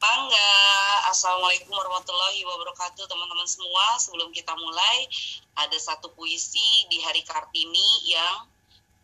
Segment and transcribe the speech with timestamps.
[0.00, 0.48] Mangga,
[1.12, 4.00] Assalamualaikum warahmatullahi wabarakatuh teman-teman semua.
[4.00, 5.04] Sebelum kita mulai,
[5.60, 8.48] ada satu puisi di Hari Kartini yang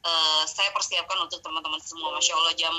[0.01, 2.17] uh, saya persiapkan untuk teman-teman semua.
[2.17, 2.73] Masya Allah jam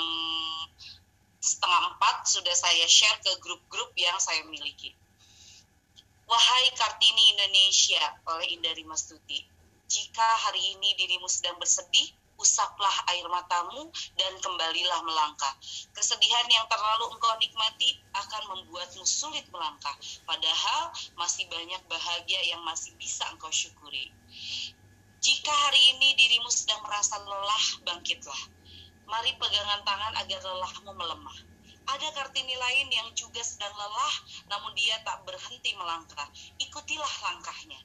[1.38, 4.98] setengah empat sudah saya share ke grup-grup yang saya miliki.
[6.26, 8.02] Wahai Kartini Indonesia
[8.34, 9.46] oleh Indari Mastuti,
[9.86, 15.54] jika hari ini dirimu sedang bersedih, usaplah air matamu dan kembalilah melangkah.
[15.90, 22.94] Kesedihan yang terlalu engkau nikmati akan membuatmu sulit melangkah, padahal masih banyak bahagia yang masih
[22.96, 24.14] bisa engkau syukuri.
[25.18, 28.42] Jika hari ini dirimu sedang merasa lelah, bangkitlah.
[29.10, 31.38] Mari pegangan tangan agar lelahmu melemah.
[31.88, 34.14] Ada Kartini lain yang juga sedang lelah,
[34.46, 36.28] namun dia tak berhenti melangkah.
[36.60, 37.80] Ikutilah langkahnya.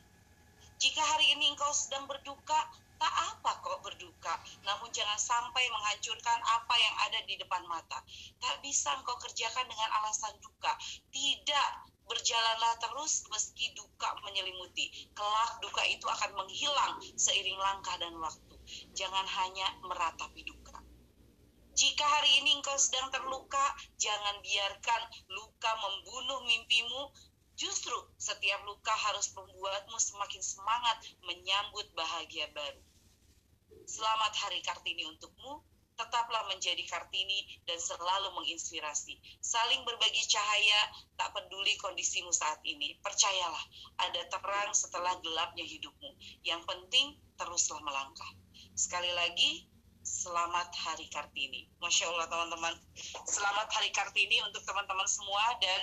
[0.83, 2.59] Jika hari ini engkau sedang berduka,
[3.03, 4.31] tak apa kok berduka.
[4.63, 7.99] Namun jangan sampai menghancurkan apa yang ada di depan mata.
[8.39, 10.71] Tak bisa engkau kerjakan dengan alasan duka.
[11.11, 11.69] Tidak,
[12.07, 15.11] berjalanlah terus meski duka menyelimuti.
[15.11, 18.55] Kelak duka itu akan menghilang seiring langkah dan waktu.
[18.95, 20.79] Jangan hanya meratapi duka.
[21.75, 27.11] Jika hari ini engkau sedang terluka, jangan biarkan luka membunuh mimpimu.
[27.59, 32.92] Justru setiap luka harus membuatmu semakin semangat menyambut bahagia baru.
[33.83, 35.59] Selamat Hari Kartini untukmu.
[35.93, 39.13] Tetaplah menjadi Kartini dan selalu menginspirasi.
[39.43, 40.81] Saling berbagi cahaya,
[41.19, 42.97] tak peduli kondisimu saat ini.
[43.03, 43.63] Percayalah,
[44.01, 46.17] ada terang setelah gelapnya hidupmu.
[46.41, 48.31] Yang penting, teruslah melangkah.
[48.73, 49.69] Sekali lagi,
[50.03, 51.71] Selamat Hari Kartini.
[51.79, 52.75] Masya Allah teman-teman.
[53.23, 55.81] Selamat Hari Kartini untuk teman-teman semua dan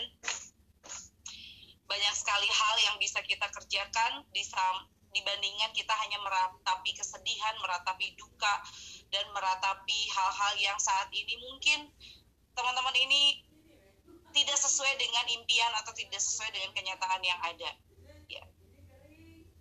[1.88, 4.44] banyak sekali hal yang bisa kita kerjakan di
[5.10, 8.54] dibandingkan kita hanya meratapi kesedihan, meratapi duka,
[9.10, 11.90] dan meratapi hal-hal yang saat ini mungkin
[12.54, 13.42] teman-teman ini
[14.30, 17.70] tidak sesuai dengan impian atau tidak sesuai dengan kenyataan yang ada.
[18.30, 18.44] Ya.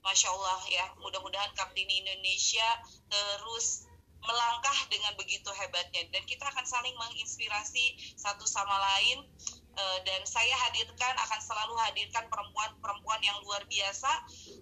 [0.05, 2.69] Masya Allah ya, mudah-mudahan Kartini Indonesia
[3.09, 3.89] terus
[4.19, 9.23] melangkah dengan begitu hebatnya dan kita akan saling menginspirasi satu sama lain
[9.79, 14.11] eh, dan saya hadirkan akan selalu hadirkan perempuan-perempuan yang luar biasa.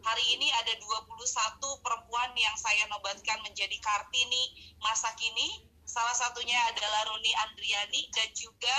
[0.06, 5.66] Hari ini ada 21 perempuan yang saya nobatkan menjadi Kartini masa kini.
[5.88, 8.78] Salah satunya adalah Runi Andriani dan juga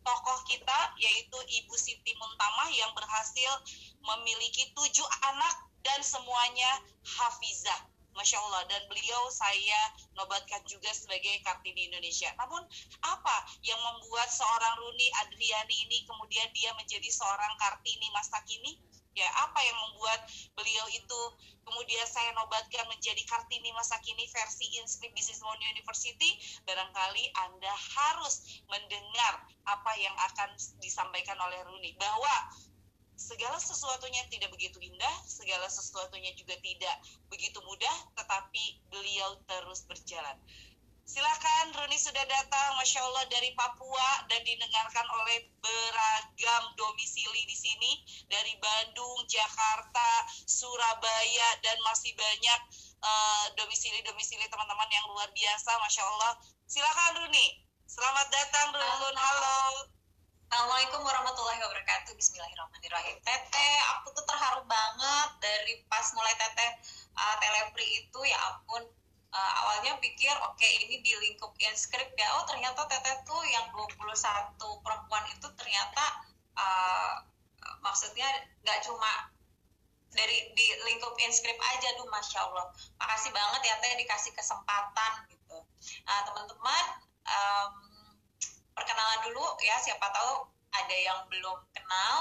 [0.00, 3.52] tokoh kita yaitu Ibu Siti Muntamah yang berhasil
[4.00, 5.54] memiliki tujuh anak
[5.84, 6.70] dan semuanya
[7.04, 9.80] hafizah Masya Allah dan beliau saya
[10.16, 12.32] nobatkan juga sebagai Kartini Indonesia.
[12.40, 12.64] Namun
[13.04, 18.80] apa yang membuat seorang Runi Adriani ini kemudian dia menjadi seorang Kartini masa kini?
[19.16, 21.20] Ya, apa yang membuat beliau itu
[21.64, 26.36] kemudian saya nobatkan menjadi Kartini masa kini versi Inscript Business Money University?
[26.68, 30.52] Barangkali Anda harus mendengar apa yang akan
[30.84, 32.34] disampaikan oleh Runi bahwa
[33.16, 36.96] segala sesuatunya tidak begitu indah, segala sesuatunya juga tidak
[37.32, 40.36] begitu mudah, tetapi beliau terus berjalan.
[41.06, 48.02] Silakan Roni sudah datang, Masya Allah dari Papua dan didengarkan oleh beragam domisili di sini
[48.26, 52.60] dari Bandung, Jakarta, Surabaya dan masih banyak
[53.06, 56.32] uh, domisili-domisili teman-teman yang luar biasa, Masya Allah.
[56.66, 59.95] Silakan Runi, selamat datang Run, halo.
[60.56, 62.16] Assalamualaikum warahmatullahi wabarakatuh.
[62.16, 63.20] Bismillahirrahmanirrahim.
[63.20, 66.80] Teteh, aku tuh terharu banget dari pas mulai Teteh
[67.12, 68.88] uh, telepri itu ya ampun.
[69.36, 72.40] Uh, awalnya pikir oke okay, ini di lingkup inskrip ya.
[72.40, 76.24] Oh ternyata Teteh tuh yang 21 perempuan itu ternyata
[76.56, 77.20] uh,
[77.84, 78.24] maksudnya
[78.64, 79.28] nggak cuma
[80.08, 82.72] dari di lingkup inskrip aja tuh Masya Allah.
[82.96, 85.60] Makasih banget ya Teh dikasih kesempatan gitu.
[86.08, 86.84] Nah teman-teman
[87.28, 87.85] um,
[88.76, 92.14] perkenalan dulu ya siapa tahu ada yang belum kenal.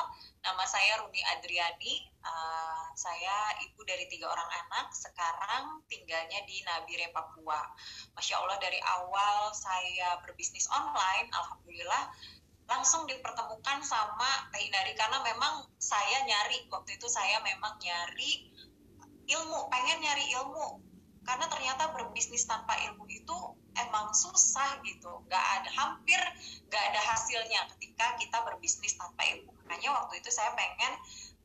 [0.45, 7.11] Nama saya Runi Adriani uh, saya ibu dari tiga orang anak sekarang tinggalnya di Nabire
[7.11, 7.59] Papua.
[8.15, 12.03] Masya Allah dari awal saya berbisnis online Alhamdulillah
[12.65, 14.65] langsung dipertemukan sama Teh
[14.97, 18.49] karena memang saya nyari waktu itu saya memang nyari
[19.25, 20.81] ilmu pengen nyari ilmu.
[21.25, 23.37] Karena ternyata berbisnis tanpa ilmu itu
[23.75, 25.23] emang susah gitu.
[25.27, 26.19] Nggak ada hampir
[26.71, 29.51] nggak ada hasilnya ketika kita berbisnis tanpa ilmu.
[29.65, 30.93] Makanya waktu itu saya pengen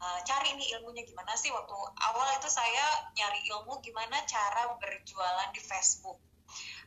[0.00, 1.50] uh, cari nih ilmunya gimana sih?
[1.50, 6.19] Waktu awal itu saya nyari ilmu gimana cara berjualan di Facebook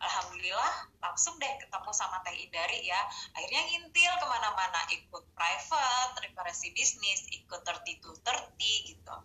[0.04, 3.00] Alhamdulillah langsung deh ketemu sama Teh Indari ya.
[3.36, 9.16] Akhirnya ngintil ke mana-mana, ikut private, referensi bisnis, ikut 32 30 gitu.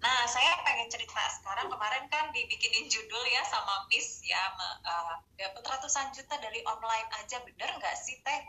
[0.00, 4.42] Nah, saya pengen cerita sekarang kemarin kan dibikinin judul ya sama Miss ya
[4.84, 8.40] uh, dapat ratusan juta dari online aja bener nggak sih teh?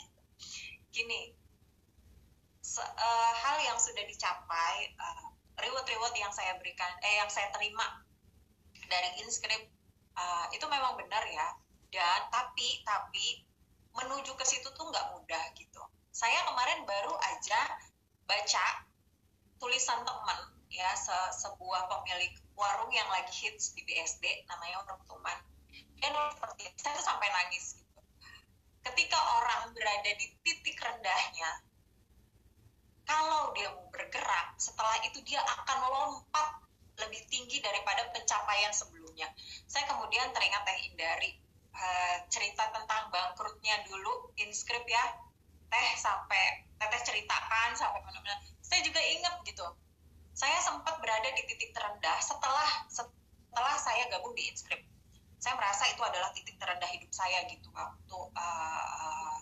[0.92, 1.32] Gini,
[2.80, 5.26] uh, hal yang sudah dicapai uh,
[5.60, 8.04] reward-reward yang saya berikan eh yang saya terima
[8.92, 9.75] dari inskrip
[10.16, 11.48] uh, itu memang benar ya.
[11.92, 13.46] Dan tapi tapi
[13.96, 15.84] menuju ke situ tuh nggak mudah gitu.
[16.12, 17.60] Saya kemarin baru aja
[18.26, 18.66] baca
[19.60, 25.40] tulisan teman ya se sebuah pemilik warung yang lagi hits di BSD namanya Warung Tuman.
[26.00, 28.00] Dan seperti saya tuh sampai nangis gitu.
[28.84, 31.64] Ketika orang berada di titik rendahnya
[33.06, 36.66] kalau dia mau bergerak, setelah itu dia akan lompat
[37.06, 39.05] lebih tinggi daripada pencapaian sebelumnya.
[39.70, 41.32] Saya kemudian teringat Teh Indari
[41.72, 45.06] uh, cerita tentang bangkrutnya dulu inskrip ya,
[45.72, 48.36] Teh sampai Teteh ceritakan sampai mana-mana.
[48.60, 49.64] Saya juga ingat gitu.
[50.36, 54.84] Saya sempat berada di titik terendah setelah setelah saya gabung di inskrip.
[55.40, 59.38] Saya merasa itu adalah titik terendah hidup saya gitu waktu uh,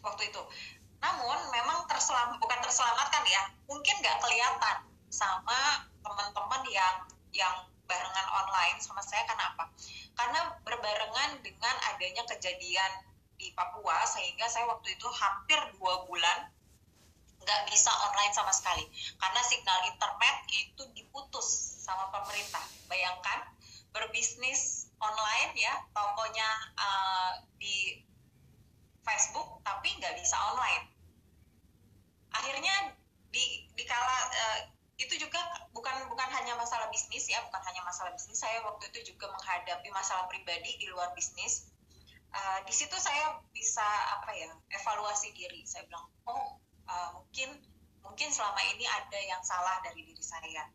[0.00, 0.42] waktu itu
[1.04, 6.96] namun memang terselam bukan terselamatkan ya, mungkin nggak kelihatan sama teman-teman yang
[7.36, 9.64] yang barengan online sama saya karena apa?
[10.14, 12.92] Karena berbarengan dengan adanya kejadian
[13.34, 16.48] di Papua sehingga saya waktu itu hampir dua bulan
[17.44, 18.88] nggak bisa online sama sekali
[19.20, 21.46] karena signal internet itu diputus
[21.84, 22.64] sama pemerintah.
[22.88, 23.44] Bayangkan
[23.94, 28.00] berbisnis online ya tokonya uh, di
[29.04, 30.90] Facebook tapi nggak bisa online
[32.34, 32.98] akhirnya
[33.30, 34.60] di di kala uh,
[34.94, 35.42] itu juga
[35.74, 38.38] bukan bukan hanya masalah bisnis ya bukan hanya masalah bisnis.
[38.38, 41.66] Saya waktu itu juga menghadapi masalah pribadi di luar bisnis.
[42.34, 43.86] Uh, di situ saya bisa
[44.18, 45.66] apa ya evaluasi diri.
[45.66, 47.58] Saya bilang oh uh, mungkin
[48.06, 50.70] mungkin selama ini ada yang salah dari diri saya.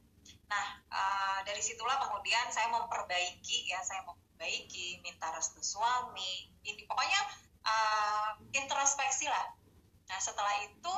[0.52, 7.22] Nah uh, dari situlah kemudian saya memperbaiki ya saya memperbaiki minta restu suami ini pokoknya
[7.64, 9.48] uh, introspeksi lah.
[10.12, 10.94] Nah setelah itu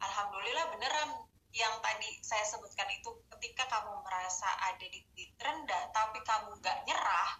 [0.00, 1.25] alhamdulillah beneran
[1.56, 6.78] yang tadi saya sebutkan itu ketika kamu merasa ada di titik rendah tapi kamu nggak
[6.84, 7.30] nyerah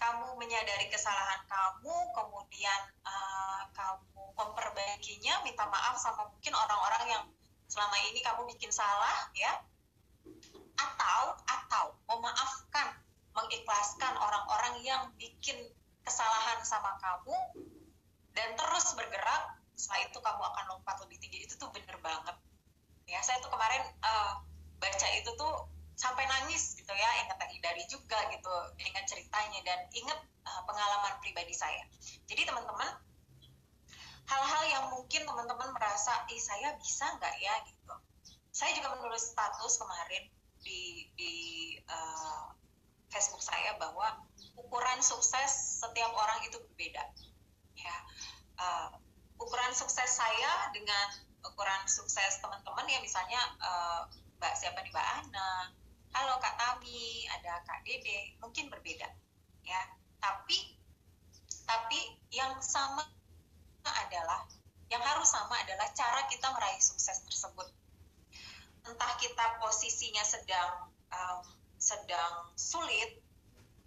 [0.00, 7.24] kamu menyadari kesalahan kamu kemudian uh, kamu memperbaikinya minta maaf sama mungkin orang-orang yang
[7.68, 9.60] selama ini kamu bikin salah ya.
[10.80, 12.96] Atau atau memaafkan
[13.36, 15.60] mengikhlaskan orang-orang yang bikin
[16.02, 17.36] kesalahan sama kamu
[18.32, 21.44] dan terus bergerak setelah itu kamu akan lompat lebih tinggi.
[21.44, 22.36] Itu tuh bener banget
[23.10, 24.38] ya saya tuh kemarin uh,
[24.78, 25.54] baca itu tuh
[25.98, 31.52] sampai nangis gitu ya ingat dari juga gitu ingat ceritanya dan ingat uh, pengalaman pribadi
[31.52, 31.84] saya.
[32.24, 32.88] Jadi teman-teman
[34.30, 37.54] hal-hal yang mungkin teman-teman merasa ih saya bisa nggak ya?
[37.66, 37.94] gitu.
[38.54, 40.24] Saya juga menulis status kemarin
[40.62, 41.34] di di
[41.90, 42.54] uh,
[43.10, 44.22] Facebook saya bahwa
[44.54, 47.04] ukuran sukses setiap orang itu berbeda.
[47.74, 47.96] Ya
[48.56, 48.88] uh,
[49.40, 54.04] ukuran sukses saya dengan ukuran sukses teman-teman ya misalnya uh,
[54.40, 55.68] Mbak siapa nih Mbak Ana,
[56.16, 59.04] halo Kak Tami, ada Kak Dede, mungkin berbeda
[59.68, 59.82] ya.
[60.16, 60.80] Tapi
[61.68, 62.00] tapi
[62.32, 63.04] yang sama
[63.84, 64.48] adalah
[64.88, 67.68] yang harus sama adalah cara kita meraih sukses tersebut.
[68.88, 71.44] Entah kita posisinya sedang um,
[71.76, 73.20] sedang sulit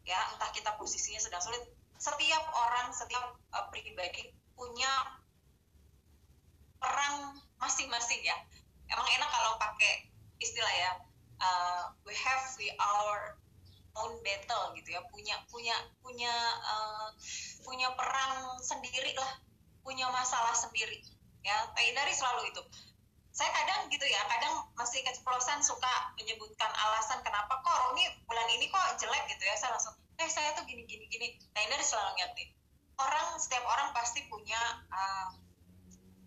[0.05, 1.65] ya, entah kita posisinya sedang sulit.
[1.97, 5.22] Setiap orang, setiap uh, pribadi punya
[6.83, 8.35] perang masing-masing ya.
[8.91, 10.11] Emang enak kalau pakai
[10.43, 10.91] istilah ya
[11.39, 13.39] uh, we have we our
[13.95, 15.01] own battle gitu ya.
[15.07, 16.33] Punya punya punya
[16.67, 17.07] uh,
[17.63, 19.39] punya perang sendiri lah.
[19.79, 20.99] Punya masalah sendiri
[21.47, 21.57] ya.
[21.75, 22.61] Dari selalu itu.
[23.33, 28.69] Saya kadang gitu ya kadang masih keceplosan suka menyebutkan alasan kenapa kok ini bulan ini
[28.69, 29.55] kok jelek gitu ya.
[29.57, 31.33] Saya langsung eh saya tuh gini gini gini.
[31.55, 32.43] Dari selalu ngerti
[33.01, 34.59] orang setiap orang pasti punya
[34.93, 35.33] uh,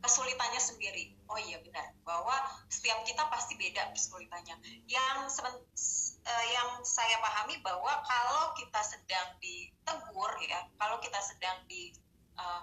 [0.00, 1.16] kesulitannya sendiri.
[1.26, 2.34] Oh iya benar bahwa
[2.70, 4.56] setiap kita pasti beda kesulitannya.
[4.86, 11.90] Yang uh, yang saya pahami bahwa kalau kita sedang ditegur ya, kalau kita sedang di
[12.38, 12.62] uh,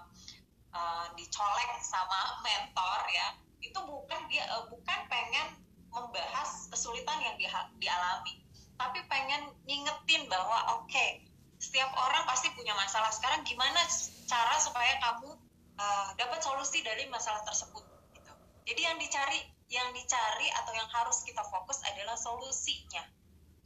[0.72, 3.28] uh, dicolek sama mentor ya,
[3.60, 5.60] itu bukan dia uh, bukan pengen
[5.94, 7.46] membahas kesulitan yang di,
[7.78, 8.42] dialami,
[8.74, 11.22] tapi pengen ngingetin bahwa oke okay,
[11.62, 13.08] setiap orang pasti punya masalah.
[13.14, 13.78] Sekarang gimana
[14.26, 15.33] cara supaya kamu
[15.78, 18.32] uh, dapat solusi dari masalah tersebut gitu.
[18.68, 19.40] Jadi yang dicari
[19.72, 23.02] yang dicari atau yang harus kita fokus adalah solusinya,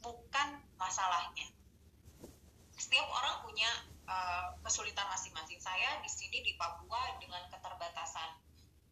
[0.01, 1.47] bukan masalahnya.
[2.79, 3.69] Setiap orang punya
[4.07, 5.59] uh, kesulitan masing-masing.
[5.59, 8.29] Saya di sini di Papua dengan keterbatasan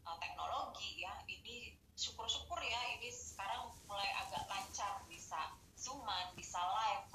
[0.04, 7.07] uh, teknologi ya, ini syukur-syukur ya ini sekarang mulai agak lancar bisa zooman, bisa live.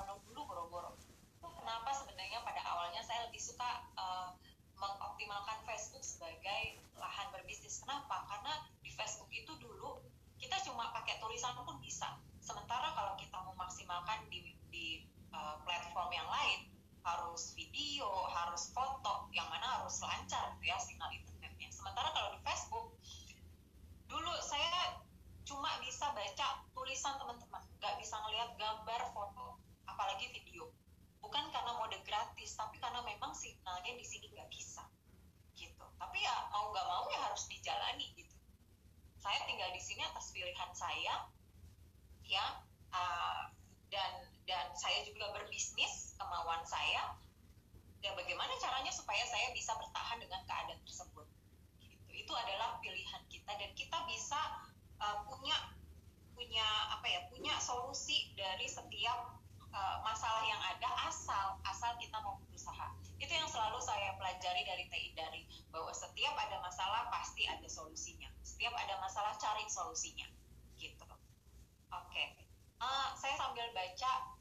[73.73, 74.37] Baca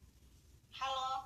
[0.76, 1.24] halo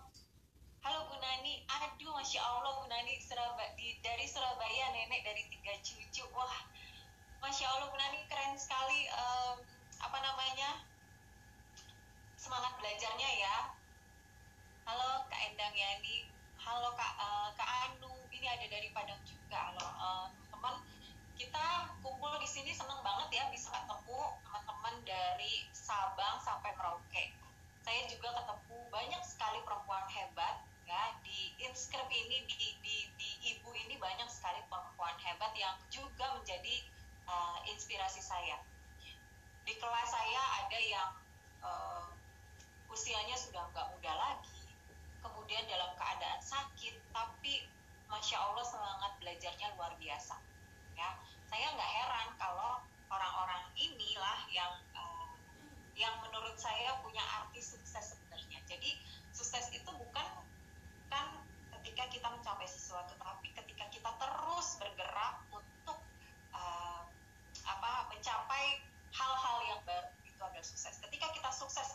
[0.85, 1.65] halo Bu Nani.
[1.65, 6.21] Aduh masya Allah Bu Nani Surabaya di, dari Surabaya nenek dari tiga cucu.
[6.37, 6.69] Wah
[7.41, 9.57] masya Allah Bu Nani keren sekali um,
[10.05, 10.85] apa namanya
[12.37, 13.73] semangat belajarnya ya.
[14.85, 16.29] Halo Kak Endang Yani.
[16.61, 18.13] Halo Kak uh, Kak Anu.
[18.29, 20.77] Ini ada dari Padang juga halo uh, teman
[21.41, 27.44] kita kumpul di sini seneng banget ya bisa ketemu teman-teman dari Sabang sampai Merauke
[27.85, 31.13] saya juga ketemu banyak sekali perempuan hebat ya.
[31.21, 36.81] Di inscript ini di, di, di ibu ini banyak sekali perempuan hebat yang juga menjadi
[37.29, 38.57] uh, inspirasi saya.
[39.69, 41.09] Di kelas saya ada yang
[41.61, 42.09] uh,
[42.89, 44.65] usianya sudah nggak muda lagi
[45.21, 47.65] kemudian dalam keadaan sakit tapi
[48.05, 50.41] masya allah semangat belajarnya luar biasa
[50.97, 51.21] ya.
[51.45, 52.81] Saya nggak heran kalau
[53.13, 55.24] orang-orang inilah yang uh,
[55.95, 58.91] yang menurut saya punya arti sukses sebenarnya jadi
[59.31, 60.27] sukses itu bukan
[61.07, 61.27] kan
[61.79, 65.97] ketika kita mencapai sesuatu tapi ketika kita terus bergerak untuk
[66.51, 67.03] uh,
[67.65, 68.83] apa mencapai
[69.15, 70.99] hal-hal yang baru itu adalah sukses.
[70.99, 71.87] Ketika kita sukses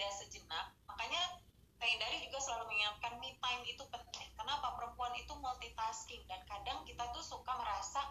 [0.00, 1.44] jeda sejenak, makanya
[1.76, 4.28] Teh Dari juga selalu mengingatkan me time itu penting.
[4.32, 4.72] Kenapa?
[4.80, 8.04] Perempuan itu multitasking dan kadang kita tuh suka merasa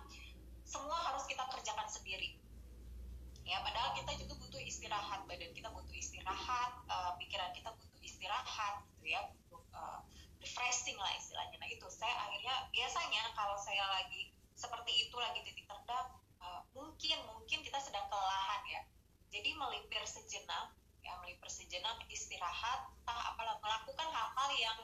[0.69, 2.38] semua harus kita kerjakan sendiri
[3.41, 8.86] ya padahal kita juga butuh istirahat badan kita butuh istirahat uh, pikiran kita butuh istirahat
[8.93, 10.05] gitu ya butuh uh,
[10.38, 15.65] refreshing lah istilahnya nah itu saya akhirnya biasanya kalau saya lagi seperti itu lagi titik
[15.65, 16.13] terendah
[16.46, 18.81] uh, mungkin mungkin kita sedang kelelahan ya
[19.34, 20.77] jadi melipir sejenak
[21.17, 24.77] Emily persejenak istirahat tah apalah melakukan hal-hal yang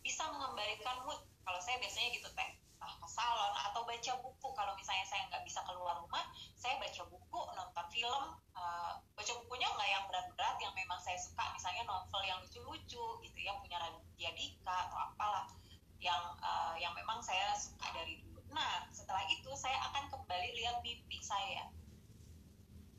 [0.00, 1.20] bisa mengembalikan mood.
[1.44, 2.50] Kalau saya biasanya gitu teh.
[2.80, 4.48] Ah, ke salon atau baca buku.
[4.56, 6.24] Kalau misalnya saya nggak bisa keluar rumah
[6.56, 8.24] saya baca buku nonton film.
[8.52, 11.44] Uh, baca bukunya nggak yang berat-berat yang memang saya suka.
[11.56, 15.48] Misalnya novel yang lucu-lucu gitu ya punya Raditya Dika atau apalah
[16.00, 18.40] yang uh, yang memang saya suka dari dulu.
[18.52, 21.68] Nah setelah itu saya akan kembali lihat mimpi saya.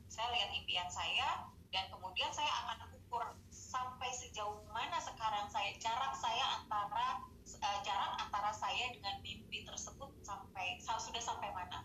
[0.06, 6.12] Saya lihat impian saya dan kemudian saya akan ukur sampai sejauh mana sekarang saya jarak
[6.12, 7.24] saya antara
[7.64, 11.82] uh, jarak antara saya dengan mimpi tersebut sampai sudah sampai mana.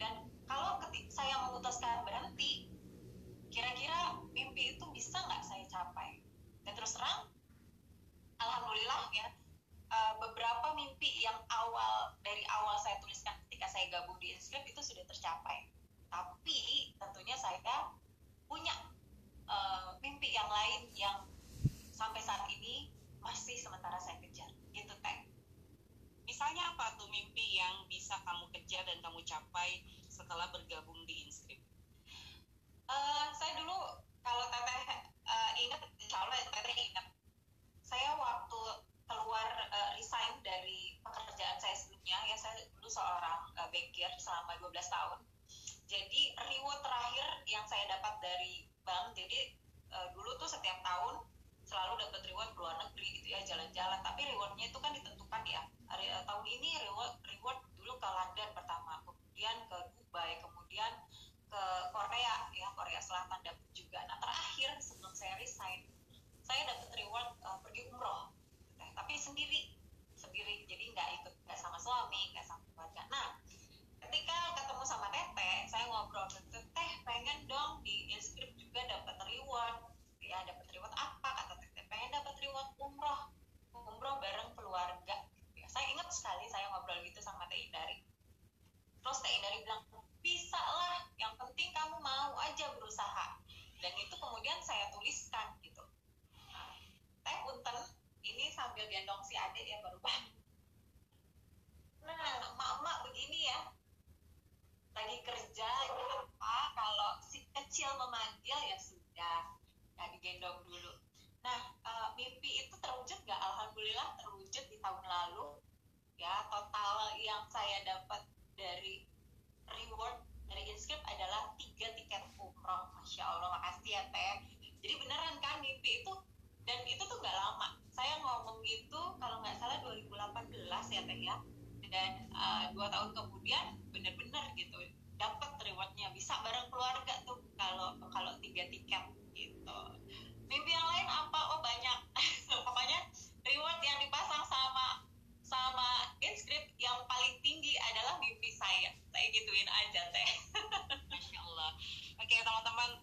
[0.00, 2.66] Dan kalau saya memutuskan berhenti,
[3.52, 4.65] kira-kira mimpi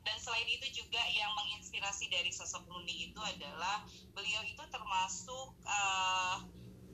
[0.03, 6.37] dan selain itu juga yang menginspirasi dari sosok Runi itu adalah beliau itu termasuk uh,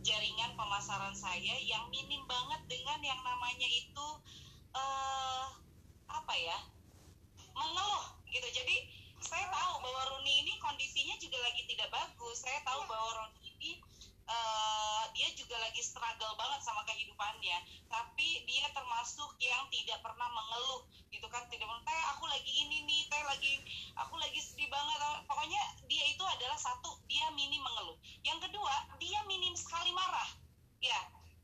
[0.05, 4.07] jaringan pemasaran saya yang minim banget dengan yang namanya itu
[4.73, 5.47] uh,
[6.09, 6.57] apa ya
[7.53, 8.47] mengeluh gitu.
[8.49, 8.77] Jadi
[9.19, 12.39] saya tahu bahwa Runi ini kondisinya juga lagi tidak bagus.
[12.39, 13.48] Saya tahu bahwa Runi
[14.29, 17.57] uh, dia juga lagi struggle banget sama kehidupannya.
[17.89, 21.43] Tapi dia termasuk yang tidak pernah mengeluh gitu kan.
[21.49, 23.53] Tidak teh aku lagi ini nih teh lagi
[23.97, 24.99] aku lagi sedih banget.
[25.25, 27.97] Pokoknya dia itu adalah satu dia minim mengeluh.
[28.21, 30.29] Yang kedua dia minim sekali marah.
[30.79, 30.99] Ya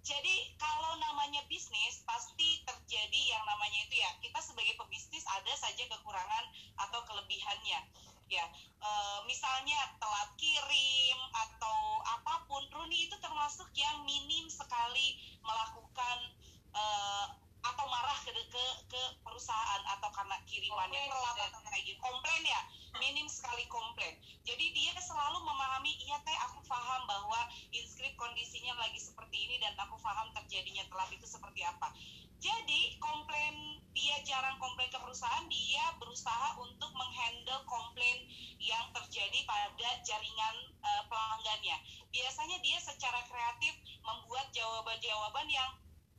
[0.05, 5.81] jadi kalau namanya bisnis pasti terjadi yang namanya itu ya kita sebagai pebisnis ada saja
[5.89, 6.45] kekurangan
[6.77, 7.79] atau kelebihannya
[8.29, 8.45] ya.
[8.81, 8.89] E,
[9.29, 16.17] misalnya telat kirim atau apa pun Runi itu termasuk yang minim sekali melakukan
[16.73, 16.83] e,
[17.65, 21.97] atau marah ke, ke ke perusahaan atau karena kirimannya telat atau kayak gitu.
[21.97, 22.61] Komplain ya
[23.01, 24.15] minim sekali komplain.
[24.45, 27.39] Jadi dia selalu memahami iya teh aku paham bahwa
[27.73, 31.91] inskrip kondisinya lagi seperti ini dan aku paham terjadinya telat itu seperti apa.
[32.39, 37.94] Jadi komplain dia jarang komplain ke perusahaan, dia berusaha untuk menghandle komplain yang
[39.55, 41.79] pada jaringan uh, pelanggannya.
[42.11, 43.71] Biasanya dia secara kreatif
[44.03, 45.71] membuat jawaban-jawaban yang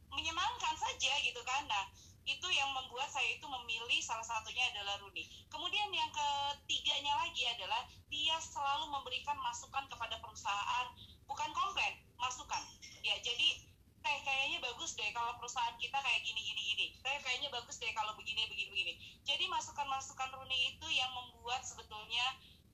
[0.08, 1.68] menyenangkan saja gitu kan.
[1.68, 1.84] Nah,
[2.24, 5.28] itu yang membuat saya itu memilih salah satunya adalah Runi.
[5.52, 10.86] Kemudian yang ketiganya lagi adalah dia selalu memberikan masukan kepada perusahaan,
[11.28, 12.64] bukan komplain, masukan.
[13.04, 13.60] Ya, jadi
[14.06, 17.90] teh kayaknya bagus deh kalau perusahaan kita kayak gini gini gini teh kayaknya bagus deh
[17.90, 18.92] kalau begini begini begini
[19.26, 22.22] jadi masukan masukan Runi itu yang membuat sebetulnya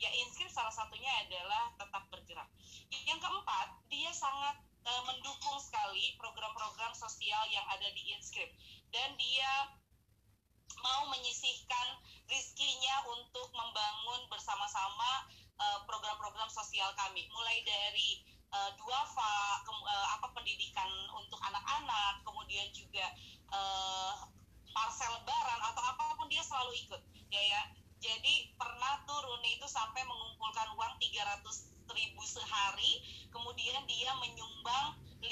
[0.03, 2.51] ya inskrip salah satunya adalah tetap bergerak.
[2.91, 8.51] Yang keempat dia sangat uh, mendukung sekali program-program sosial yang ada di inskrip
[8.91, 9.79] dan dia
[10.83, 15.31] mau menyisihkan rizkinya untuk membangun bersama-sama
[15.63, 17.31] uh, program-program sosial kami.
[17.31, 23.07] Mulai dari uh, duafa ke, uh, apa pendidikan untuk anak-anak kemudian juga
[23.55, 24.27] uh,
[24.75, 27.03] parcel lebaran atau apa pun dia selalu ikut.
[27.31, 27.63] Ya ya
[28.03, 32.99] jadi pernah tuh Runi itu sampai mengumpulkan uang 300 ribu sehari
[33.31, 35.31] kemudian dia menyumbang 50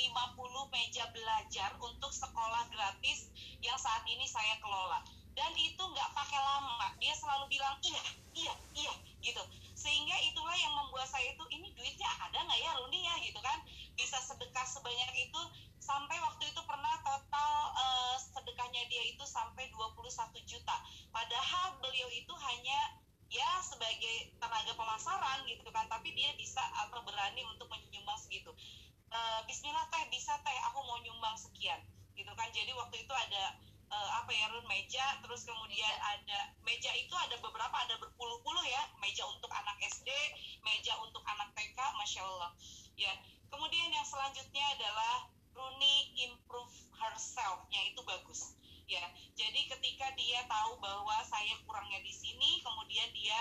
[0.71, 3.27] meja belajar untuk sekolah gratis
[3.59, 5.03] yang saat ini saya kelola
[5.35, 6.89] dan itu nggak pakai lama.
[6.99, 8.03] Dia selalu bilang iya
[8.35, 9.43] iya iya gitu.
[9.77, 13.15] Sehingga itulah yang membuat saya itu ini duitnya ada nggak ya Runi ya?
[13.23, 13.59] Gitu kan.
[13.95, 15.41] Bisa sedekah sebanyak itu
[15.81, 20.07] sampai waktu itu pernah total uh, sedekahnya dia itu sampai 21
[20.45, 20.77] juta.
[21.11, 25.87] Padahal beliau itu hanya ya sebagai tenaga pemasaran gitu kan.
[25.89, 28.53] Tapi dia bisa atau berani untuk menyumbang segitu.
[29.11, 31.81] Uh, Bismillah teh bisa teh aku mau nyumbang sekian
[32.15, 32.53] gitu kan.
[32.53, 37.37] Jadi waktu itu ada uh, apa ya run meja terus kemudian ada meja itu ada
[37.43, 40.09] beberapa ada berpuluh-puluh ya meja untuk anak SD
[40.63, 42.51] meja untuk anak TK masya Allah.
[42.95, 43.13] Ya
[43.51, 48.55] kemudian yang selanjutnya adalah Runi improve herself yang itu bagus.
[48.87, 49.03] Ya
[49.35, 53.39] jadi ketika dia tahu bahwa saya kurangnya di sini kemudian dia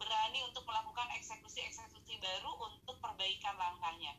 [0.00, 4.16] berani untuk melakukan eksekusi-eksekusi baru untuk perbaikan langkahnya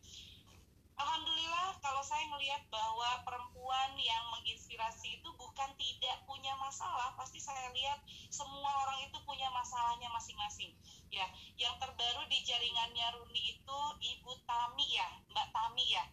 [1.00, 7.72] Alhamdulillah kalau saya melihat bahwa perempuan yang menginspirasi itu bukan tidak punya masalah, pasti saya
[7.72, 10.74] lihat semua orang itu punya masalahnya masing-masing.
[11.12, 11.28] Ya,
[11.60, 16.04] yang terbaru di jaringannya Runi itu Ibu Tami ya, Mbak Tami ya.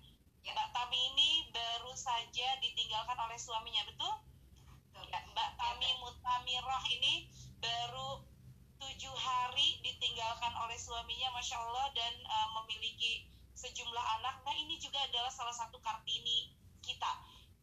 [0.42, 0.50] ya.
[0.54, 4.14] Mbak Tami ini baru saja ditinggalkan oleh suaminya, betul?
[5.08, 7.30] Ya, Mbak Tami Mutamirah ini
[7.62, 8.26] baru
[8.78, 13.26] tujuh hari ditinggalkan oleh suaminya, masya Allah, dan uh, memiliki
[13.58, 14.38] sejumlah anak.
[14.46, 17.12] Nah ini juga adalah salah satu kartini kita,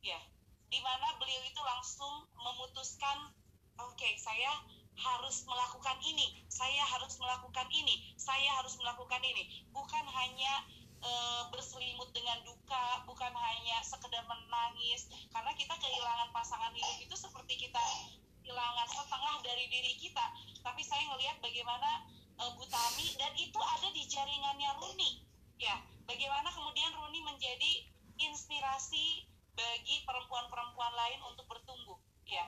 [0.04, 0.20] ya,
[0.68, 3.32] di mana beliau itu langsung memutuskan,
[3.80, 4.52] oke okay, saya
[4.96, 10.68] harus melakukan ini, saya harus melakukan ini, saya harus melakukan ini, bukan hanya
[11.00, 11.12] e,
[11.52, 17.80] berselimut dengan duka, bukan hanya sekedar menangis, karena kita kehilangan pasangan hidup itu seperti kita
[18.44, 20.26] kehilangan setengah dari diri kita.
[20.62, 22.08] Tapi saya melihat bagaimana
[22.40, 27.72] e, Bu Tami dan itu ada di jaringannya Runi ya bagaimana kemudian Runi menjadi
[28.20, 32.00] inspirasi bagi perempuan-perempuan lain untuk bertumbuh?
[32.28, 32.46] Ya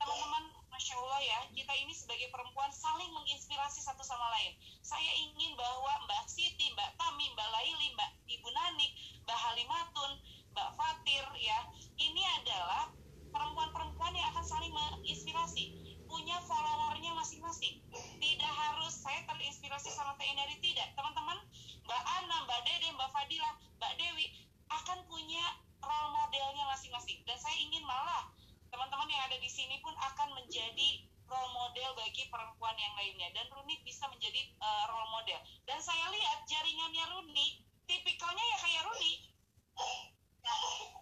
[0.00, 4.56] teman-teman masya Allah ya kita ini sebagai perempuan saling menginspirasi satu sama lain.
[4.80, 8.92] Saya ingin bahwa Mbak Siti Mbak Tami Mbak Laili Mbak Ibu Nanik
[9.28, 10.12] Mbak Halimatun
[10.56, 11.58] Mbak Fatir ya
[12.00, 12.90] ini adalah
[13.30, 17.78] perempuan-perempuan yang akan saling menginspirasi punya followernya masing-masing.
[18.18, 20.90] Tidak harus saya terinspirasi sama Teh Inari tidak.
[20.98, 21.38] Teman-teman,
[21.86, 24.26] Mbak Ana, Mbak Dede, Mbak Fadila, Mbak Dewi
[24.66, 25.44] akan punya
[25.78, 27.22] role modelnya masing-masing.
[27.22, 28.26] Dan saya ingin malah
[28.74, 33.30] teman-teman yang ada di sini pun akan menjadi role model bagi perempuan yang lainnya.
[33.30, 35.38] Dan Runi bisa menjadi uh, role model.
[35.70, 39.12] Dan saya lihat jaringannya Runi, tipikalnya ya kayak Runi.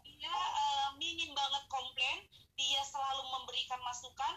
[0.05, 4.35] Dia uh, minim banget komplain, dia selalu memberikan masukan,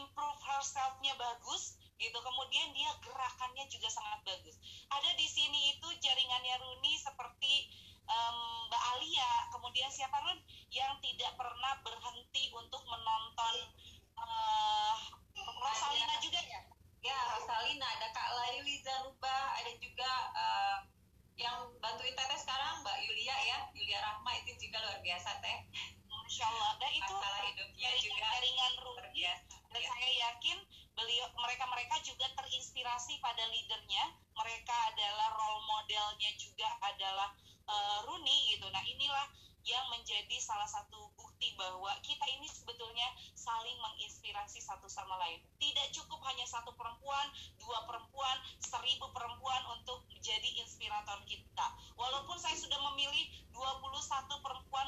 [0.00, 2.18] improve herself-nya bagus gitu.
[2.18, 4.58] Kemudian dia gerakannya juga sangat bagus.
[4.90, 7.70] Ada di sini itu jaringannya Runi seperti
[8.10, 9.32] um, Mbak Alia.
[9.54, 10.40] Kemudian siapa Run?
[10.72, 13.54] Yang tidak pernah berhenti untuk menonton
[14.18, 14.96] uh,
[15.36, 16.60] Rosalina juga ya?
[17.02, 20.78] Ya Rosalina ada Kak Laili Zanuba ada juga uh,
[21.34, 23.58] yang bantuin Teteh sekarang Mbak Yulia ya.
[23.78, 25.58] Yulia Rahma itu juga luar biasa Teh.
[26.10, 26.72] Masya Allah.
[26.82, 29.22] Dan itu masalah hidupnya juga jaringan Runi
[29.72, 29.88] dan ya.
[29.88, 30.58] saya yakin
[30.92, 34.04] beliau mereka mereka juga terinspirasi pada leadernya
[34.36, 37.32] mereka adalah role modelnya juga adalah
[37.66, 39.26] uh, Rooney gitu nah inilah
[39.62, 43.06] yang menjadi salah satu bukti bahwa kita ini sebetulnya
[43.38, 45.38] saling menginspirasi satu sama lain.
[45.62, 47.30] Tidak cukup hanya satu perempuan,
[47.62, 51.66] dua perempuan, seribu perempuan untuk menjadi inspirator kita.
[51.94, 54.81] Walaupun saya sudah memilih 21 perempuan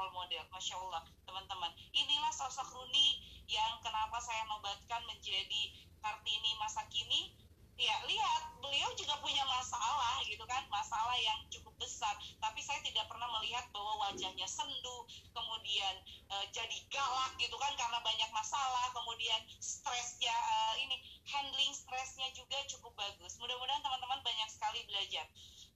[0.00, 0.40] role model.
[0.48, 1.68] Masya Allah, teman-teman.
[1.92, 7.36] Inilah sosok Runi yang kenapa saya nobatkan menjadi Kartini masa kini.
[7.80, 10.64] Ya lihat beliau juga punya masalah gitu kan?
[10.68, 12.12] Masalah yang cukup besar.
[12.36, 15.94] Tapi saya tidak pernah melihat bahwa wajahnya sendu kemudian
[16.28, 17.72] e, jadi galak gitu kan?
[17.80, 23.40] Karena banyak masalah kemudian stresnya e, ini handling stresnya juga cukup bagus.
[23.40, 25.24] Mudah-mudahan teman-teman banyak sekali belajar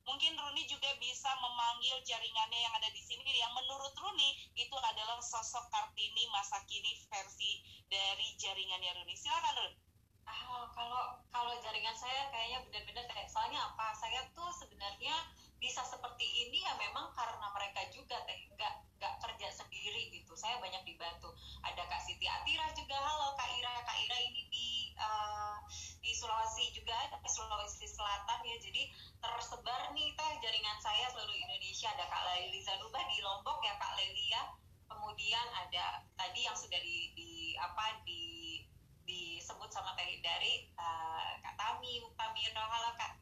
[0.04, 3.24] Mungkin Runi juga bisa memanggil jaringannya yang ada di sini.
[3.24, 9.16] Yang menurut Runi itu adalah sosok Kartini masa kini versi dari jaringannya Runi.
[9.16, 9.76] Silakan Runi.
[10.24, 13.92] Ah, kalau kalau jaringan saya kayaknya benar-benar kayak soalnya apa?
[13.96, 15.12] Saya tuh sebenarnya
[15.60, 20.32] bisa seperti ini ya memang karena mereka juga teh nggak nggak kerja sendiri gitu.
[20.36, 21.32] Saya banyak dibantu.
[21.64, 22.96] Ada kak Siti Atira juga.
[23.00, 23.74] Halo kak Ira.
[23.84, 25.58] Kak Ira ini di uh,
[26.00, 28.56] di Sulawesi juga di Sulawesi Selatan ya.
[28.60, 31.88] Jadi tersebar nih teh jaringan saya seluruh Indonesia.
[31.94, 34.42] Ada Kak Liza Zanuba di Lombok ya Kak Leli ya.
[34.84, 38.62] Kemudian ada tadi yang sudah di, di apa di
[39.04, 43.13] disebut sama Teh dari uh, Kak Tami Tami halo Kak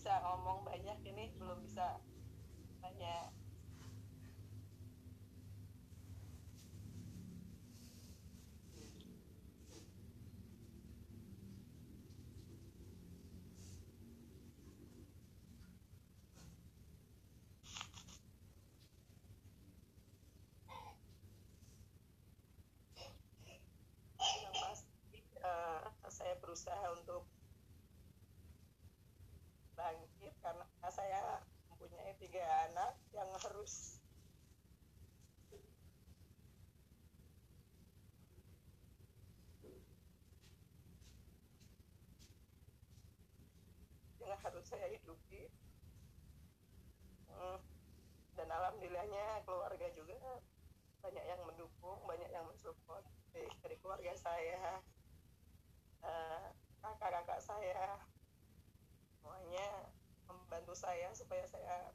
[0.00, 2.00] bisa ngomong banyak ini, belum bisa
[2.80, 3.28] banyak
[26.50, 27.30] berusaha untuk
[29.78, 31.38] bangkit karena saya
[31.70, 32.98] mempunyai tiga anak
[33.60, 34.00] harus
[44.24, 45.44] yang harus saya hidupi
[47.28, 47.60] hmm.
[48.40, 50.40] dan alhamdulillahnya keluarga juga
[51.04, 53.04] banyak yang mendukung banyak yang mensupport
[53.36, 54.80] dari keluarga saya
[56.00, 56.44] Eh,
[56.80, 58.00] kakak-kakak saya
[59.12, 59.92] semuanya
[60.24, 61.92] membantu saya supaya saya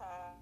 [0.00, 0.32] bisa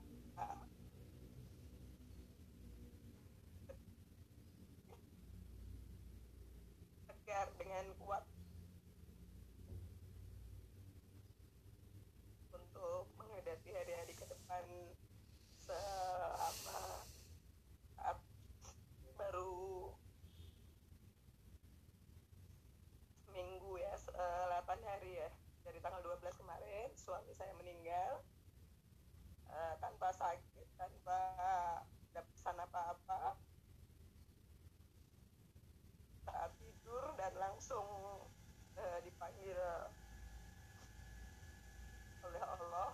[7.10, 8.22] tegar dengan kuat
[12.54, 14.62] untuk menghadapi hari-hari ke depan
[15.58, 15.74] se
[16.38, 16.78] apa
[19.18, 19.90] baru
[23.34, 25.28] minggu ya 8 eh, hari ya.
[25.66, 28.17] Dari tanggal 12 kemarin suami saya meninggal
[29.52, 31.18] uh, tanpa sakit tanpa
[32.18, 33.36] ada pesan apa-apa.
[36.28, 37.86] Saat tidur dan langsung
[38.76, 39.58] uh, dipanggil
[42.26, 42.92] oleh Allah.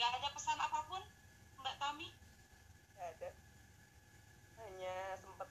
[0.00, 1.02] Gak ada pesan apa pun
[1.60, 2.08] Mbak Tami?
[2.96, 3.30] Gak ada.
[4.60, 5.48] Hanya sempat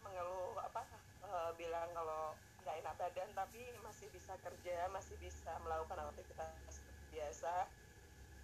[0.00, 0.82] mengeluh apa
[1.28, 7.04] uh, bilang kalau nggak enak badan tapi masih bisa kerja masih bisa melakukan aktivitas seperti
[7.16, 7.68] biasa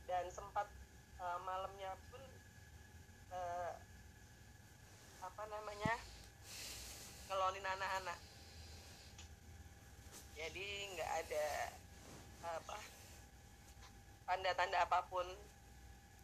[0.07, 0.67] dan sempat
[1.19, 2.23] uh, malamnya pun
[3.31, 3.75] uh,
[5.23, 5.95] apa namanya
[7.27, 8.19] ngelonin anak-anak.
[10.39, 11.47] Jadi nggak ada
[12.47, 12.77] apa
[14.27, 15.27] tanda-tanda apa pun.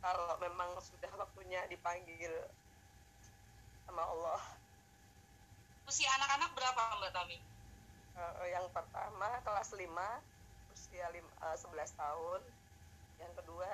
[0.03, 2.35] Kalau memang sudah waktunya dipanggil
[3.87, 4.43] sama Allah.
[5.87, 7.39] Usia anak-anak berapa Mbak Tami?
[8.17, 9.89] uh, yang pertama kelas 5
[10.73, 12.41] usia lim, uh, 11 tahun
[13.23, 13.71] yang kedua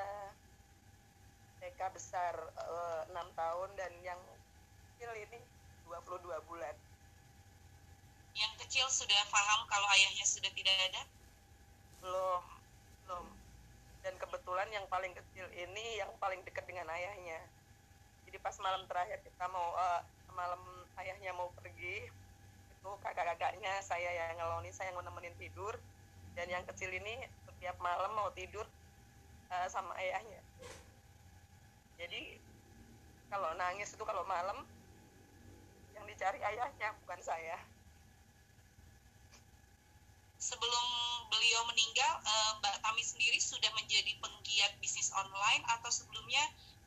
[1.59, 4.21] TK besar uh, eh, 6 tahun dan yang
[4.95, 5.41] kecil ini
[5.91, 6.75] 22 bulan.
[8.37, 11.03] Yang kecil sudah paham kalau ayahnya sudah tidak ada?
[12.05, 12.43] Belum
[13.09, 13.27] belum.
[14.07, 17.43] Dan kebetulan yang paling kecil ini yang paling dekat dengan ayahnya.
[18.29, 20.05] Jadi pas malam terakhir kita mau uh,
[20.37, 20.61] malam
[21.03, 22.07] ayahnya mau pergi
[22.79, 25.75] itu kakak-kakaknya saya yang ngelonin saya yang nemenin tidur.
[26.39, 27.19] Dan yang kecil ini
[27.51, 28.63] setiap malam mau tidur
[29.53, 30.41] uh, sama ayahnya.
[31.99, 32.39] Jadi
[33.29, 34.65] kalau nangis itu kalau malam
[35.93, 37.59] yang dicari ayahnya bukan saya.
[40.39, 40.87] Sebelum
[41.29, 46.41] beliau meninggal uh, Mbak Tami sendiri sudah menjadi penggiat bisnis online atau sebelumnya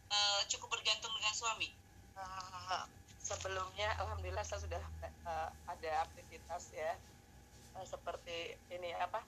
[0.08, 1.70] uh, cukup bergantung dengan suami?
[2.16, 2.88] Uh,
[3.20, 4.84] sebelumnya alhamdulillah saya sudah
[5.28, 6.96] uh, ada aktivitas ya.
[7.76, 9.20] Uh, seperti ini apa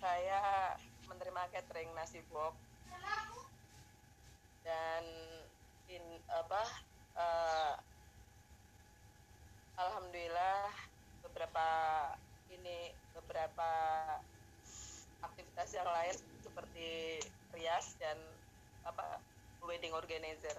[0.00, 0.74] saya
[1.12, 2.56] menerima catering nasi box
[4.64, 5.04] dan
[5.92, 6.62] in apa
[7.20, 7.74] uh,
[9.76, 10.72] alhamdulillah
[11.26, 11.68] beberapa
[12.48, 13.70] ini beberapa
[15.22, 17.20] aktivitas yang lain seperti
[17.52, 18.16] rias dan
[18.88, 19.20] apa
[19.62, 20.56] wedding organizer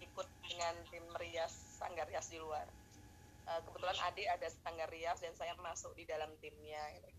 [0.00, 2.64] ikut dengan tim rias sanggar rias di luar.
[3.46, 6.82] Uh, kebetulan adik ada sanggar rias dan saya masuk di dalam timnya.
[6.96, 7.10] Gitu.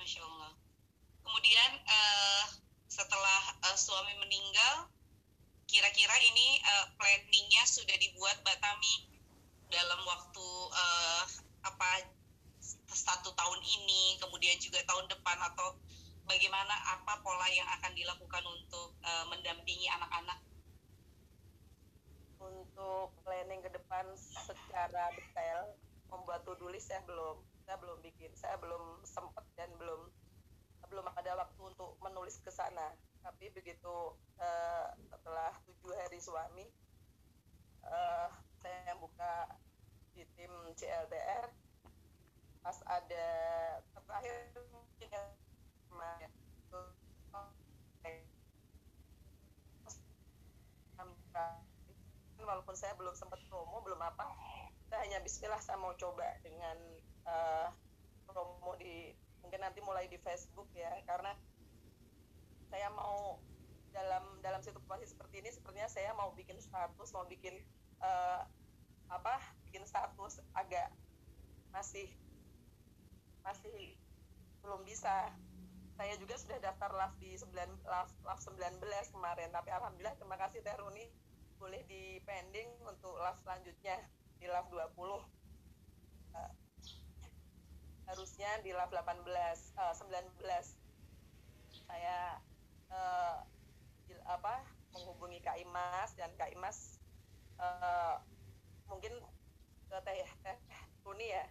[0.00, 0.52] masya allah
[1.24, 2.44] kemudian uh,
[2.90, 4.90] setelah uh, suami meninggal
[5.70, 8.94] kira-kira ini uh, planningnya sudah dibuat Mbak Tami
[9.70, 11.24] dalam waktu uh,
[11.62, 12.10] apa
[12.90, 15.78] satu tahun ini kemudian juga tahun depan atau
[16.26, 20.38] bagaimana apa pola yang akan dilakukan untuk uh, mendampingi anak-anak?
[22.40, 25.74] Untuk planning ke depan secara detail
[26.10, 30.10] membuat to do list saya belum saya belum bikin saya belum sempat dan belum
[30.90, 32.92] belum ada waktu untuk menulis ke sana.
[33.22, 36.66] Tapi begitu uh, setelah tujuh hari suami
[37.86, 38.28] uh,
[38.60, 39.54] saya buka
[40.12, 41.48] di tim CLDR
[42.60, 43.26] pas ada
[43.96, 45.30] terakhir mungkin yang
[52.50, 54.26] walaupun saya belum sempat promo belum apa
[54.90, 56.74] saya hanya Bismillah saya mau coba dengan
[57.22, 57.70] uh,
[58.26, 61.32] promo di mungkin nanti mulai di Facebook ya karena
[62.70, 63.40] saya mau
[63.90, 67.58] dalam dalam situasi seperti ini sepertinya saya mau bikin status mau bikin
[67.98, 68.46] uh,
[69.10, 70.94] apa bikin status agak
[71.74, 72.06] masih
[73.42, 73.98] masih
[74.60, 75.32] belum bisa.
[76.00, 77.52] Saya juga sudah daftar LAF di 9
[77.84, 78.80] LAF, LAF 19
[79.12, 81.04] kemarin tapi alhamdulillah terima kasih Teh Runi
[81.60, 84.00] boleh di pending untuk LAF selanjutnya
[84.40, 85.20] di LAF 20 uh,
[88.10, 89.22] harusnya di LAF 18
[89.78, 90.42] uh, 19
[91.86, 92.42] saya
[92.90, 93.38] uh,
[94.26, 96.98] apa menghubungi Kak Imas dan Kak Imas
[97.62, 98.18] uh,
[98.90, 99.14] mungkin
[99.86, 100.58] ke Teh Teh
[101.06, 101.46] Runi ya?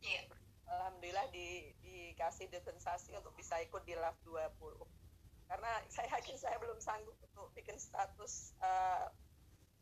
[0.00, 0.22] Iya.
[0.70, 4.54] Alhamdulillah di, dikasih dispensasi untuk bisa ikut di LAF 20
[5.50, 9.10] karena saya yakin saya belum sanggup untuk bikin status uh,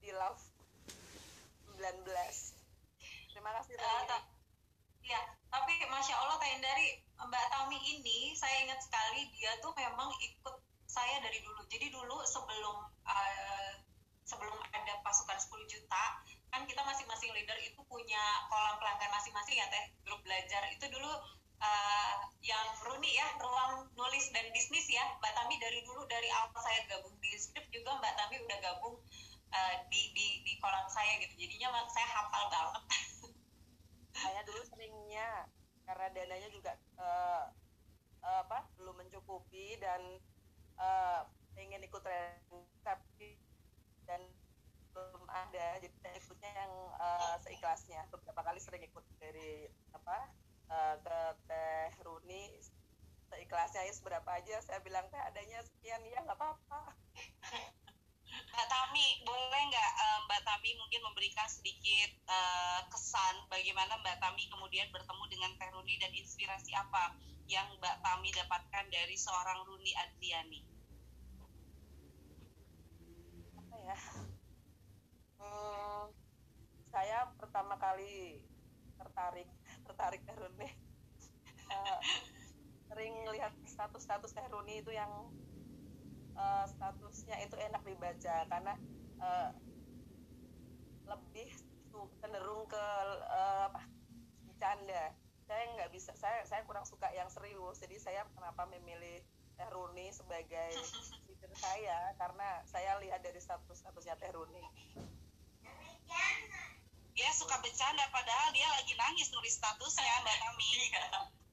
[0.01, 0.41] di LAF
[1.77, 2.09] 19
[3.37, 4.25] terima kasih uh,
[5.09, 10.13] Ya, tapi masya Allah kayak dari Mbak Tami ini saya ingat sekali dia tuh memang
[10.23, 10.57] ikut
[10.89, 11.61] saya dari dulu.
[11.69, 13.73] Jadi dulu sebelum uh,
[14.25, 16.05] sebelum ada pasukan 10 juta
[16.49, 20.65] kan kita masing-masing leader itu punya kolam pelanggan masing-masing ya teh grup belajar.
[20.73, 21.13] Itu dulu
[21.61, 25.05] uh, yang Runi ya ruang nulis dan bisnis ya.
[25.21, 28.97] Mbak Tami dari dulu dari awal saya gabung di script juga Mbak Tami udah gabung
[29.53, 31.35] uh, di di di kolam saya gitu.
[31.37, 32.85] Jadinya saya hafal banget
[34.23, 35.47] saya dulu seringnya
[35.89, 37.49] karena dananya juga uh,
[38.23, 40.21] uh, apa belum mencukupi dan
[40.77, 41.25] uh,
[41.57, 42.03] pengen ikut
[42.85, 43.41] tapi
[44.05, 44.21] dan
[44.93, 48.03] belum ada jadi saya ikutnya yang uh, seikhlasnya.
[48.11, 50.33] Beberapa kali sering ikut dari apa
[50.73, 52.59] uh, ke teh Runi
[53.29, 56.97] seikhlasnya ya seberapa aja saya bilang teh adanya sekian ya nggak apa-apa
[58.59, 64.51] Mbak Tami, boleh nggak uh, Mbak Tami mungkin memberikan sedikit uh, kesan bagaimana Mbak Tami
[64.51, 67.15] kemudian bertemu dengan Teh Runi dan inspirasi apa
[67.47, 70.61] yang Mbak Tami dapatkan dari seorang Runi Adriani?
[73.63, 73.99] Apa ya?
[75.39, 76.11] Hmm,
[76.91, 78.43] saya pertama kali
[78.99, 79.47] tertarik
[79.87, 80.67] tertarik Teh Runi.
[82.91, 85.31] Sering lihat status-status Teh Runi itu yang
[86.39, 88.75] uh, statusnya itu enak dibaca karena
[89.19, 89.51] uh,
[91.11, 91.51] lebih
[92.23, 92.85] cenderung ke
[93.29, 93.83] uh, apa
[94.47, 95.13] bercanda.
[95.49, 99.19] Saya nggak bisa saya saya kurang suka yang serius jadi saya kenapa memilih
[99.59, 100.71] Teh Runi sebagai
[101.27, 102.15] leader saya?
[102.21, 104.63] Karena saya lihat dari status statusnya Teh Runi.
[107.19, 111.05] Dia suka bercanda padahal dia lagi nangis nulis statusnya Mbak Tami iya.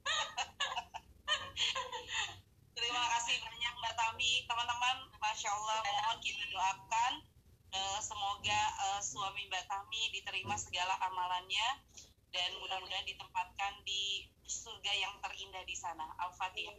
[2.78, 3.55] Terima kasih
[3.86, 4.50] Mbak Tami.
[4.50, 7.22] Teman-teman, Masya Allah, mohon kita doakan
[7.70, 11.86] uh, semoga uh, suami Mbak Tami diterima segala amalannya
[12.34, 16.02] dan mudah-mudahan ditempatkan di surga yang terindah di sana.
[16.18, 16.74] Al-Fatihah.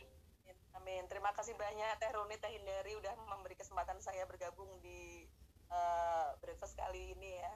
[0.83, 1.07] Amin.
[1.07, 5.31] Terima kasih banyak Teh Runi, Teh Hindari udah memberi kesempatan saya bergabung di
[5.71, 7.55] uh, breakfast kali ini ya.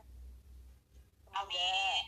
[1.27, 2.07] Semoga, Amin.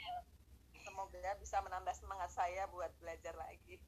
[0.79, 3.83] Semoga bisa menambah semangat saya buat belajar lagi.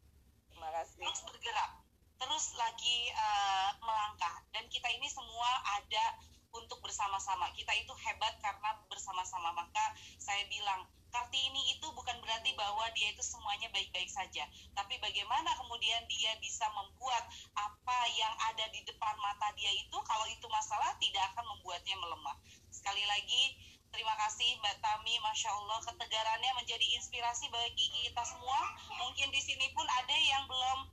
[0.50, 1.06] Terima kasih.
[1.06, 1.83] Terus bergerak
[2.24, 4.40] terus lagi uh, melangkah.
[4.56, 6.16] Dan kita ini semua ada
[6.56, 7.52] untuk bersama-sama.
[7.52, 9.52] Kita itu hebat karena bersama-sama.
[9.52, 14.48] Maka saya bilang Kartini itu bukan berarti bahwa dia itu semuanya baik-baik saja.
[14.72, 20.26] Tapi bagaimana kemudian dia bisa membuat apa yang ada di depan mata dia itu kalau
[20.26, 22.34] itu masalah tidak akan membuatnya melemah.
[22.72, 23.54] Sekali lagi
[23.94, 28.74] Terima kasih Mbak Tami, Masya Allah ketegarannya menjadi inspirasi bagi kita semua.
[28.98, 30.90] Mungkin di sini pun ada yang belum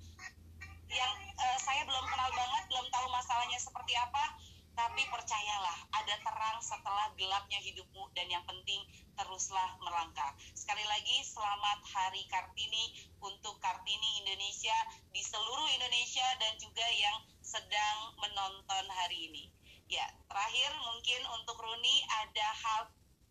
[0.92, 4.40] yang uh, saya belum kenal banget, belum tahu masalahnya seperti apa.
[4.72, 8.80] tapi percayalah ada terang setelah gelapnya hidupmu dan yang penting
[9.20, 10.32] teruslah melangkah.
[10.56, 14.74] Sekali lagi selamat Hari Kartini untuk Kartini Indonesia
[15.12, 19.52] di seluruh Indonesia dan juga yang sedang menonton hari ini.
[19.92, 22.82] Ya, terakhir mungkin untuk Runi ada hal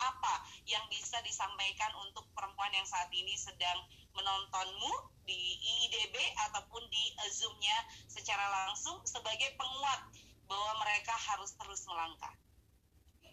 [0.00, 0.34] apa
[0.68, 3.80] yang bisa disampaikan untuk perempuan yang saat ini sedang
[4.16, 4.92] menontonmu
[5.30, 6.18] di IIDB
[6.50, 7.78] ataupun di Zoom-nya
[8.10, 10.10] secara langsung sebagai penguat
[10.50, 12.34] bahwa mereka harus terus melangkah.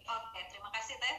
[0.06, 1.18] Oke, terima kasih Teh.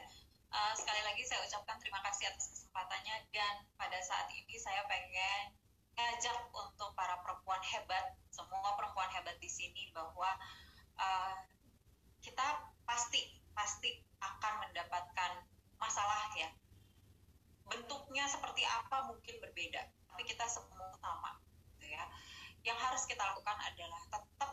[0.49, 5.53] Uh, sekali lagi saya ucapkan terima kasih atas kesempatannya dan pada saat ini saya pengen
[5.99, 10.31] ngajak untuk para perempuan hebat, semua perempuan hebat di sini bahwa
[10.95, 11.35] uh,
[12.23, 15.43] kita pasti pasti akan mendapatkan
[15.83, 16.49] masalah ya
[17.69, 19.83] bentuknya seperti apa mungkin berbeda
[20.19, 21.39] tapi kita semua sama
[21.79, 22.03] gitu ya.
[22.67, 24.51] Yang harus kita lakukan adalah tetap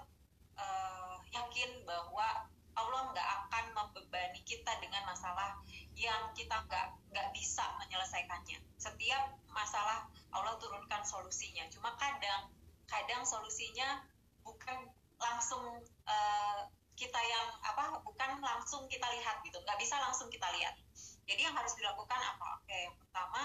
[0.62, 2.46] uh, yakin bahwa
[2.78, 5.58] Allah nggak akan membebani kita dengan masalah
[5.98, 8.62] yang kita nggak nggak bisa menyelesaikannya.
[8.78, 11.66] Setiap masalah Allah turunkan solusinya.
[11.74, 12.54] Cuma kadang
[12.86, 14.06] kadang solusinya
[14.46, 14.86] bukan
[15.18, 16.62] langsung uh,
[16.94, 19.58] kita yang apa bukan langsung kita lihat gitu.
[19.66, 20.78] Nggak bisa langsung kita lihat.
[21.26, 23.42] Jadi yang harus dilakukan apa oke yang pertama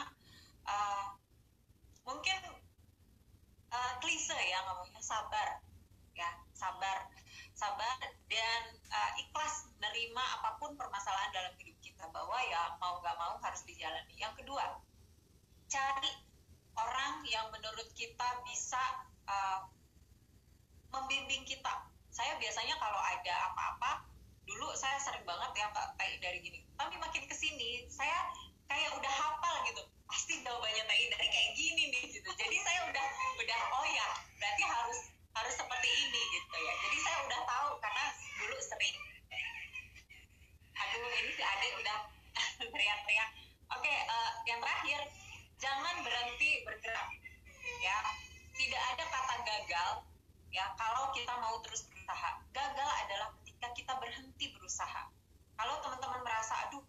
[0.68, 1.16] uh,
[2.10, 2.40] mungkin
[3.70, 5.62] uh, klise ya ngomongnya sabar
[6.18, 7.06] ya sabar
[7.54, 7.96] sabar
[8.26, 13.38] dan uh, ikhlas nerima apa pun permasalahan dalam hidup kita bahwa ya mau nggak mau
[13.40, 14.80] harus dijalani yang kedua
[15.70, 16.12] cari
[16.74, 17.46] orang yang
[17.81, 18.83] menurut kita bisa
[19.24, 19.64] uh,
[20.93, 21.89] membimbing kita.
[22.12, 24.05] Saya biasanya kalau ada apa-apa
[24.45, 28.28] dulu saya sering banget ya kayak dari gini tapi makin ke sini saya
[28.68, 29.81] kayak udah hafal gitu.
[30.05, 32.28] Pasti jawabannya tadi dari kayak gini nih gitu.
[32.37, 33.07] Jadi saya udah
[33.41, 34.99] udah oh ya berarti harus
[35.41, 36.74] harus seperti ini gitu ya.
[36.85, 38.05] Jadi saya udah tahu karena
[38.45, 38.97] dulu sering
[40.76, 42.09] aduh ini si Ade udah
[48.81, 49.91] tidak ada kata gagal
[50.49, 50.64] ya.
[50.72, 55.05] Kalau kita mau terus berusaha gagal adalah ketika kita berhenti berusaha.
[55.61, 56.81] Kalau teman-teman merasa aduh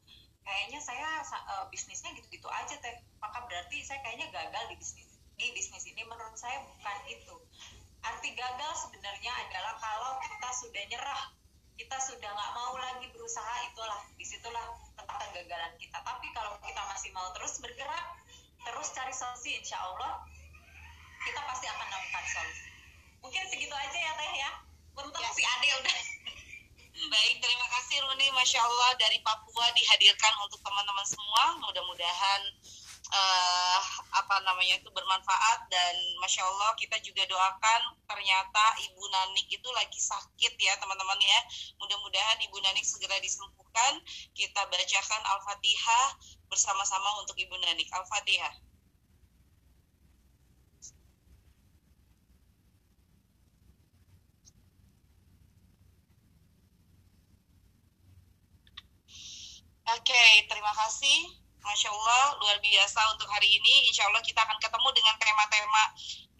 [0.47, 1.19] kayaknya saya
[1.51, 2.95] uh, bisnisnya gitu-gitu aja teh.
[3.19, 5.99] Maka berarti saya kayaknya gagal di bisnis di bisnis ini.
[6.07, 7.35] Menurut saya bukan itu.
[8.07, 11.23] Arti gagal sebenarnya adalah kalau kita sudah nyerah
[11.75, 14.63] kita sudah nggak mau lagi berusaha itulah di situlah
[14.95, 15.99] tempat kegagalan kita.
[15.99, 18.15] Tapi kalau kita masih mau terus bergerak
[18.63, 20.23] terus cari solusi insya Allah
[21.21, 22.69] kita pasti akan menemukan solusi.
[23.21, 24.51] Mungkin segitu aja ya teh ya.
[24.97, 25.29] Untuk ya.
[25.33, 25.99] si Ade udah.
[27.01, 28.27] Baik, terima kasih Runi.
[28.35, 31.57] Masya Allah dari Papua dihadirkan untuk teman-teman semua.
[31.65, 32.41] Mudah-mudahan
[33.09, 33.81] uh,
[34.21, 35.65] apa namanya itu bermanfaat.
[35.69, 41.39] Dan masya Allah kita juga doakan ternyata Ibu Nanik itu lagi sakit ya teman-teman ya.
[41.81, 44.01] Mudah-mudahan Ibu Nanik segera disembuhkan.
[44.37, 46.05] Kita bacakan Al-Fatihah
[46.53, 47.89] bersama-sama untuk Ibu Nanik.
[47.89, 48.70] Al-Fatihah
[59.91, 61.35] Oke, okay, terima kasih.
[61.59, 63.91] Masya Allah, luar biasa untuk hari ini.
[63.91, 65.83] Insya Allah kita akan ketemu dengan tema-tema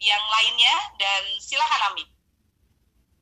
[0.00, 2.08] yang lainnya dan silakan Amin.